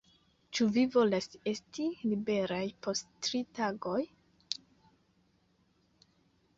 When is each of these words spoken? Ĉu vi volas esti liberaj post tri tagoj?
Ĉu 0.59 0.65
vi 0.77 0.85
volas 0.95 1.29
esti 1.51 1.85
liberaj 2.13 2.63
post 2.87 3.13
tri 3.27 3.45
tagoj? 3.61 4.01